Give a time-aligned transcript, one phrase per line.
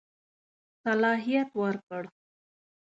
[0.83, 2.03] صلاحیت ورکړ.